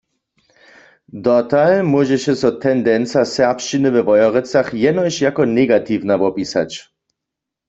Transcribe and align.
Dotal 1.25 1.73
móžeše 1.93 2.33
so 2.41 2.51
tendenca 2.63 3.19
serbšćiny 3.35 3.89
we 3.95 4.01
Wojerecach 4.07 4.69
jenož 4.85 5.13
jako 5.27 5.41
negatiwna 5.57 6.15
wopisać. 6.21 6.71